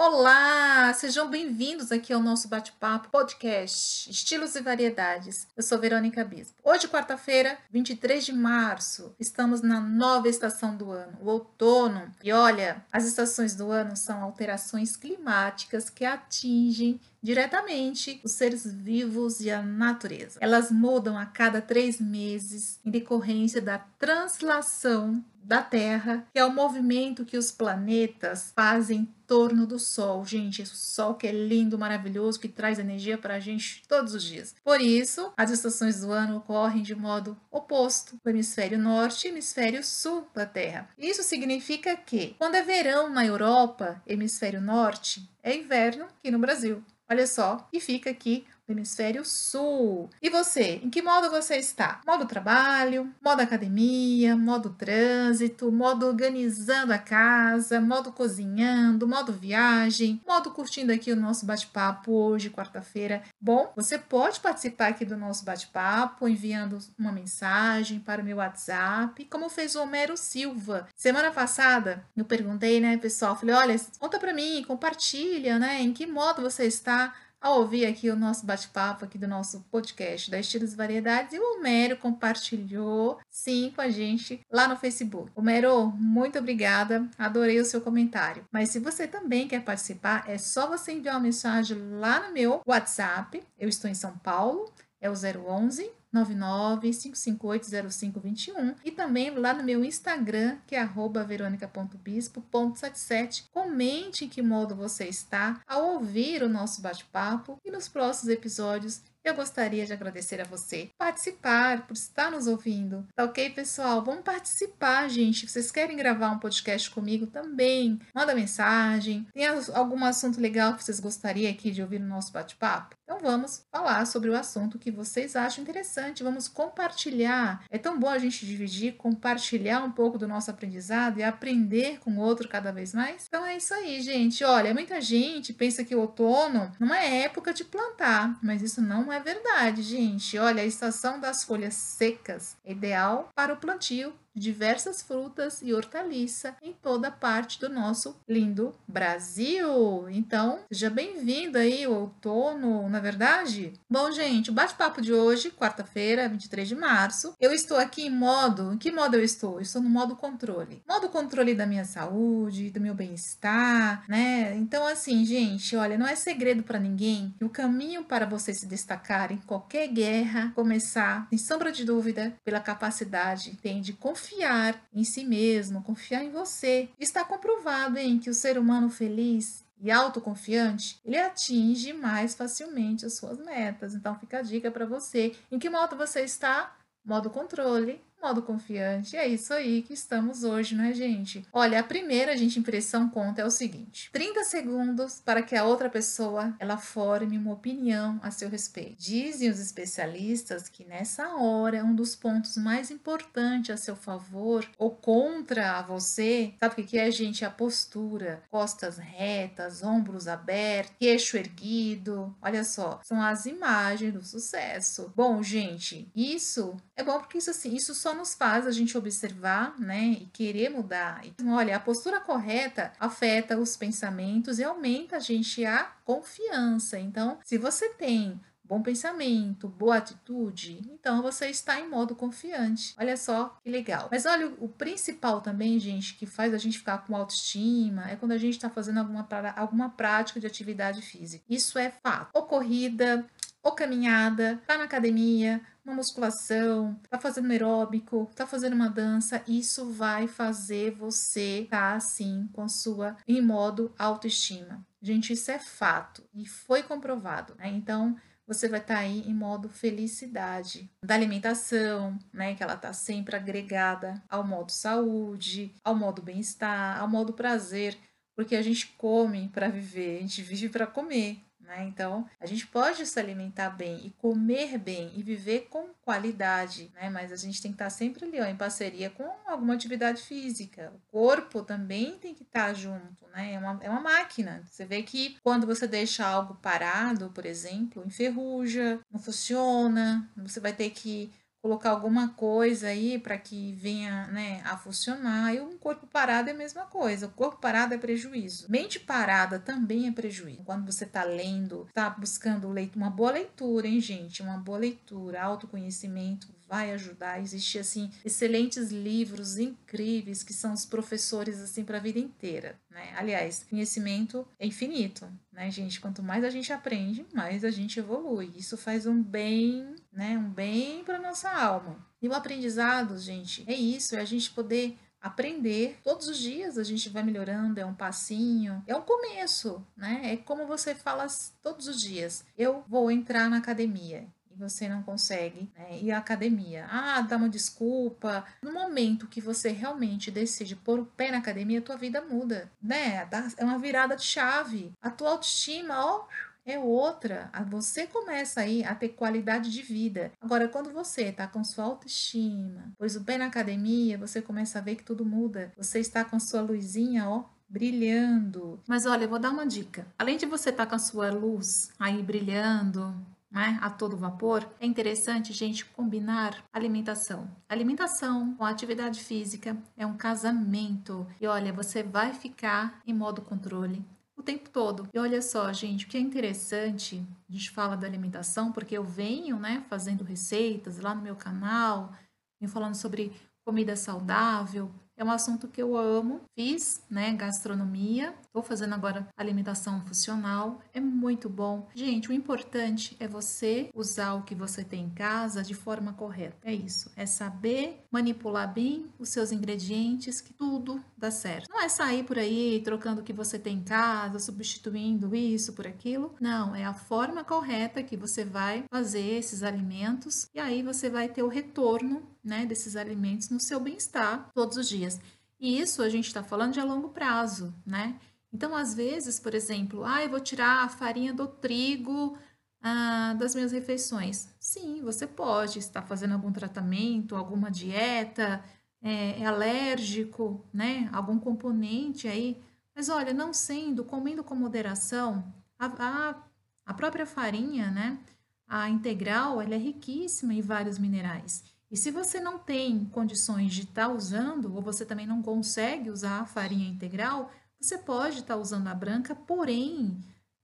[0.00, 5.48] Olá, sejam bem-vindos aqui ao nosso bate-papo podcast Estilos e Variedades.
[5.56, 6.54] Eu sou Verônica Bispo.
[6.62, 12.12] Hoje, quarta-feira, 23 de março, estamos na nova estação do ano, o outono.
[12.22, 19.40] E olha, as estações do ano são alterações climáticas que atingem diretamente os seres vivos
[19.40, 20.38] e a natureza.
[20.40, 26.52] Elas mudam a cada três meses em decorrência da translação da Terra, que é o
[26.52, 30.24] movimento que os planetas fazem em torno do Sol.
[30.24, 34.24] Gente, o Sol que é lindo, maravilhoso, que traz energia para a gente todos os
[34.24, 34.54] dias.
[34.64, 39.84] Por isso, as estações do ano ocorrem de modo oposto no hemisfério norte e hemisfério
[39.84, 40.88] sul da Terra.
[40.98, 46.82] Isso significa que, quando é verão na Europa, hemisfério norte, é inverno aqui no Brasil.
[47.10, 50.10] Olha só, e fica aqui do hemisfério sul.
[50.20, 52.02] E você, em que modo você está?
[52.06, 60.50] Modo trabalho, modo academia, modo trânsito, modo organizando a casa, modo cozinhando, modo viagem, modo
[60.50, 63.22] curtindo aqui o nosso bate-papo hoje, quarta-feira.
[63.40, 69.24] Bom, você pode participar aqui do nosso bate-papo enviando uma mensagem para o meu WhatsApp,
[69.30, 70.86] como fez o Homero Silva.
[70.94, 76.06] Semana passada eu perguntei, né, pessoal, falei, olha, conta para mim, compartilha, né, em que
[76.06, 80.72] modo você está ao ouvir aqui o nosso bate-papo aqui do nosso podcast da Estilos
[80.72, 85.30] e Variedades e o Homero compartilhou sim com a gente lá no Facebook.
[85.34, 88.44] Homero, muito obrigada, adorei o seu comentário.
[88.52, 92.60] Mas se você também quer participar, é só você enviar uma mensagem lá no meu
[92.66, 93.42] WhatsApp.
[93.58, 100.56] Eu estou em São Paulo, é o 011 995580521 e também lá no meu Instagram,
[100.66, 100.88] que é
[101.26, 103.44] veronica.bispo.77.
[103.52, 109.02] Comente em que modo você está ao ouvir o nosso bate-papo e nos próximos episódios
[109.24, 113.06] eu gostaria de agradecer a você participar, por estar nos ouvindo.
[113.14, 114.02] Tá ok, pessoal?
[114.02, 115.46] Vamos participar, gente.
[115.46, 118.00] Vocês querem gravar um podcast comigo também?
[118.14, 119.26] Manda mensagem.
[119.34, 122.96] Tem algum assunto legal que vocês gostariam aqui de ouvir no nosso bate-papo?
[123.08, 126.22] Então vamos falar sobre o assunto que vocês acham interessante.
[126.22, 127.64] Vamos compartilhar.
[127.70, 132.10] É tão bom a gente dividir, compartilhar um pouco do nosso aprendizado e aprender com
[132.10, 133.24] o outro cada vez mais.
[133.26, 134.44] Então é isso aí, gente.
[134.44, 139.10] Olha, muita gente pensa que o outono não é época de plantar, mas isso não
[139.10, 140.36] é verdade, gente.
[140.36, 146.56] Olha, a estação das folhas secas é ideal para o plantio diversas frutas e hortaliça
[146.62, 150.08] em toda parte do nosso lindo Brasil.
[150.10, 153.72] Então, seja bem-vindo aí o outono, na é verdade?
[153.90, 158.72] Bom, gente, o bate-papo de hoje, quarta-feira, 23 de março, eu estou aqui em modo,
[158.72, 159.54] em que modo eu estou?
[159.54, 160.82] Eu estou no modo controle.
[160.88, 164.54] Modo controle da minha saúde, do meu bem-estar, né?
[164.56, 168.66] Então, assim, gente, olha, não é segredo para ninguém que o caminho para você se
[168.66, 174.82] destacar em qualquer guerra começar, sem sombra de dúvida, pela capacidade tem de confiar confiar
[174.92, 176.88] em si mesmo, confiar em você.
[176.98, 183.14] Está comprovado em que o ser humano feliz e autoconfiante, ele atinge mais facilmente as
[183.14, 183.94] suas metas.
[183.94, 185.34] Então fica a dica para você.
[185.50, 186.76] Em que modo você está?
[187.04, 189.16] Modo controle, modo confiante.
[189.16, 191.46] É isso aí que estamos hoje, não é, gente?
[191.52, 195.88] Olha, a primeira, gente, impressão conta é o seguinte: 30 segundos para que a outra
[195.88, 198.96] pessoa ela forme uma opinião a seu respeito.
[198.98, 204.90] Dizem os especialistas que nessa hora um dos pontos mais importantes a seu favor ou
[204.90, 207.44] contra você, sabe o que é, gente?
[207.44, 212.36] A postura, costas retas, ombros abertos, queixo erguido.
[212.42, 215.12] Olha só, são as imagens do sucesso.
[215.14, 218.96] Bom, gente, isso é bom porque isso assim, isso só só nos faz a gente
[218.96, 221.20] observar, né, e querer mudar.
[221.26, 226.98] Então, olha, a postura correta afeta os pensamentos e aumenta a gente a confiança.
[226.98, 232.94] Então, se você tem bom pensamento, boa atitude, então você está em modo confiante.
[232.98, 234.08] Olha só que legal.
[234.10, 238.32] Mas olha, o principal também, gente, que faz a gente ficar com autoestima é quando
[238.32, 239.26] a gente está fazendo alguma,
[239.56, 241.44] alguma prática de atividade física.
[241.48, 242.30] Isso é fato.
[242.34, 243.26] Ou corrida,
[243.62, 249.90] ou caminhada, tá na academia, uma musculação, tá fazendo aeróbico, tá fazendo uma dança, isso
[249.90, 254.86] vai fazer você estar tá, assim com sua em modo autoestima.
[255.00, 257.68] Gente, isso é fato e foi comprovado, né?
[257.68, 258.16] Então,
[258.46, 260.90] você vai estar tá aí em modo felicidade.
[261.04, 262.54] Da alimentação, né?
[262.54, 267.96] Que ela tá sempre agregada ao modo saúde, ao modo bem-estar, ao modo prazer,
[268.34, 271.40] porque a gente come para viver, a gente vive para comer.
[271.68, 271.84] Né?
[271.84, 277.10] Então, a gente pode se alimentar bem e comer bem e viver com qualidade, né?
[277.10, 280.90] mas a gente tem que estar sempre ali ó, em parceria com alguma atividade física.
[280.94, 283.52] O corpo também tem que estar junto, né?
[283.52, 284.64] é, uma, é uma máquina.
[284.66, 290.72] Você vê que quando você deixa algo parado, por exemplo, enferruja, não funciona, você vai
[290.72, 295.54] ter que colocar alguma coisa aí para que venha né, a funcionar.
[295.54, 297.26] E um corpo parado é a mesma coisa.
[297.26, 298.66] O corpo parado é prejuízo.
[298.68, 300.62] Mente parada também é prejuízo.
[300.64, 304.42] Quando você está lendo, está buscando uma boa leitura, hein, gente?
[304.42, 307.40] Uma boa leitura, autoconhecimento, vai ajudar.
[307.40, 313.14] Existem assim excelentes livros incríveis que são os professores assim para a vida inteira, né?
[313.16, 316.00] Aliás, conhecimento é infinito, né, gente?
[316.00, 318.52] Quanto mais a gente aprende, mais a gente evolui.
[318.54, 321.96] Isso faz um bem, né, um bem para nossa alma.
[322.20, 326.84] E o aprendizado, gente, é isso, é a gente poder aprender todos os dias a
[326.84, 331.26] gente vai melhorando é um passinho é um começo né é como você fala
[331.60, 334.28] todos os dias eu vou entrar na academia
[334.58, 336.86] você não consegue né, ir à academia.
[336.90, 338.44] Ah, dá uma desculpa.
[338.60, 342.70] No momento que você realmente decide pôr o pé na academia, a tua vida muda,
[342.82, 343.28] né?
[343.56, 344.92] É uma virada de chave.
[345.00, 346.26] A tua autoestima, ó,
[346.72, 347.50] é outra.
[347.68, 350.32] Você começa aí a ter qualidade de vida.
[350.40, 354.82] Agora, quando você tá com sua autoestima, pois o pé na academia, você começa a
[354.82, 355.72] ver que tudo muda.
[355.76, 358.80] Você está com sua luzinha, ó, brilhando.
[358.86, 360.06] Mas olha, eu vou dar uma dica.
[360.18, 363.14] Além de você estar tá com a sua luz aí brilhando,
[363.50, 367.50] né, a todo vapor, é interessante, gente, combinar alimentação.
[367.68, 371.26] Alimentação com atividade física é um casamento.
[371.40, 374.04] E olha, você vai ficar em modo controle
[374.48, 375.06] tempo todo.
[375.12, 379.04] E olha só, gente, o que é interessante, a gente fala da alimentação, porque eu
[379.04, 382.14] venho, né, fazendo receitas lá no meu canal,
[382.58, 383.30] venho falando sobre
[383.62, 386.40] comida saudável, é um assunto que eu amo.
[386.54, 388.32] Fiz, né, gastronomia.
[388.46, 390.80] Estou fazendo agora alimentação funcional.
[390.94, 391.88] É muito bom.
[391.94, 396.56] Gente, o importante é você usar o que você tem em casa de forma correta.
[396.62, 397.10] É isso.
[397.16, 401.68] É saber manipular bem os seus ingredientes, que tudo dá certo.
[401.68, 405.86] Não é sair por aí trocando o que você tem em casa, substituindo isso por
[405.86, 406.34] aquilo.
[406.40, 411.28] Não, é a forma correta que você vai fazer esses alimentos e aí você vai
[411.28, 415.20] ter o retorno né, desses alimentos no seu bem-estar todos os dias.
[415.60, 418.18] E isso a gente está falando de a longo prazo, né?
[418.52, 422.38] Então, às vezes, por exemplo, ah, eu vou tirar a farinha do trigo
[422.80, 424.48] ah, das minhas refeições.
[424.58, 428.64] Sim, você pode estar fazendo algum tratamento, alguma dieta,
[429.02, 431.08] é, é alérgico, né?
[431.12, 432.62] Algum componente aí.
[432.94, 435.44] Mas olha, não sendo, comendo com moderação,
[435.78, 436.42] a, a,
[436.86, 438.18] a própria farinha, né?
[438.66, 441.64] A integral, ela é riquíssima em vários minerais.
[441.90, 446.10] E se você não tem condições de estar tá usando, ou você também não consegue
[446.10, 447.50] usar a farinha integral,
[447.80, 450.20] você pode estar tá usando a branca, porém,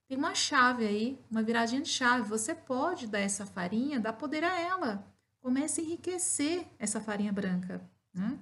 [0.07, 2.29] tem uma chave aí, uma viradinha de chave.
[2.29, 5.07] Você pode dar essa farinha, dar poder a ela.
[5.41, 7.81] Comece a enriquecer essa farinha branca.
[8.13, 8.39] Né?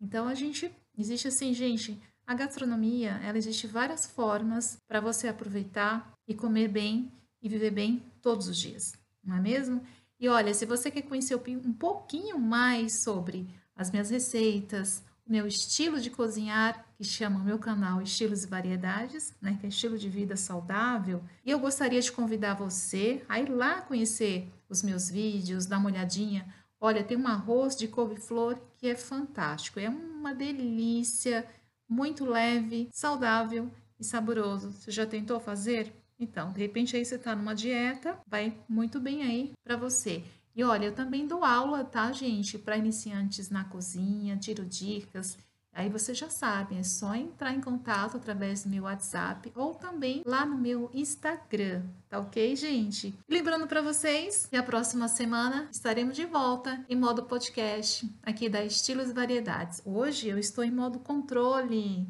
[0.00, 6.12] Então, a gente, existe assim, gente, a gastronomia, ela existe várias formas para você aproveitar
[6.26, 7.10] e comer bem
[7.40, 8.92] e viver bem todos os dias,
[9.24, 9.80] não é mesmo?
[10.20, 15.46] E olha, se você quer conhecer um pouquinho mais sobre as minhas receitas, o meu
[15.46, 19.96] estilo de cozinhar, que chama o meu canal Estilos e Variedades, né, que é estilo
[19.96, 25.08] de vida saudável, e eu gostaria de convidar você a ir lá conhecer os meus
[25.08, 26.52] vídeos, dar uma olhadinha.
[26.80, 31.46] Olha, tem um arroz de couve-flor que é fantástico, é uma delícia,
[31.88, 33.70] muito leve, saudável
[34.00, 34.72] e saboroso.
[34.72, 35.92] Você já tentou fazer?
[36.18, 40.24] Então, de repente aí você está numa dieta, vai muito bem aí para você.
[40.54, 45.38] E olha, eu também dou aula, tá, gente, para iniciantes na cozinha, tiro dicas.
[45.72, 50.22] Aí você já sabe, é só entrar em contato através do meu WhatsApp ou também
[50.26, 53.16] lá no meu Instagram, tá ok, gente?
[53.28, 58.64] Lembrando para vocês que a próxima semana estaremos de volta em modo podcast aqui da
[58.64, 59.80] Estilos e Variedades.
[59.84, 62.08] Hoje eu estou em modo controle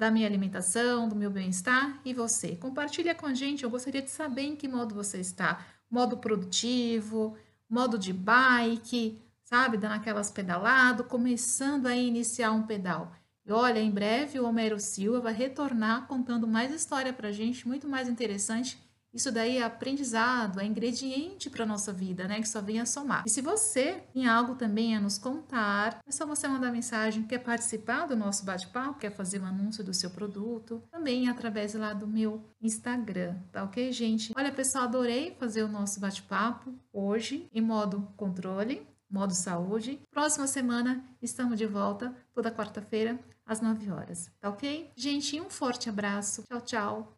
[0.00, 2.56] da minha alimentação, do meu bem-estar e você.
[2.56, 5.62] Compartilha com a gente, eu gostaria de saber em que modo você está.
[5.90, 7.36] Modo produtivo,
[7.68, 13.12] modo de bike, sabe, dando aquelas pedaladas, começando a iniciar um pedal.
[13.44, 17.86] E olha, em breve o Homero Silva vai retornar contando mais história para gente, muito
[17.86, 18.78] mais interessante
[19.12, 22.40] isso daí é aprendizado, é ingrediente para nossa vida, né?
[22.40, 23.24] Que só vem a somar.
[23.26, 27.38] E se você tem algo também a nos contar, é só você mandar mensagem, quer
[27.38, 32.06] participar do nosso bate-papo, quer fazer um anúncio do seu produto, também através lá do
[32.06, 34.32] meu Instagram, tá ok, gente?
[34.36, 40.00] Olha, pessoal, adorei fazer o nosso bate-papo hoje em modo controle, modo saúde.
[40.10, 44.92] Próxima semana estamos de volta, toda quarta-feira, às 9 horas, tá ok?
[44.94, 46.44] Gente, um forte abraço.
[46.44, 47.08] Tchau, tchau.